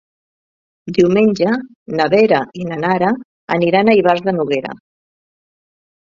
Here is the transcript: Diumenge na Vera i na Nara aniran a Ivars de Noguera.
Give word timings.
Diumenge 0.97 1.49
na 1.99 2.07
Vera 2.13 2.39
i 2.61 2.65
na 2.69 2.79
Nara 2.83 3.11
aniran 3.57 3.91
a 3.91 3.95
Ivars 3.99 4.23
de 4.29 4.33
Noguera. 4.39 4.73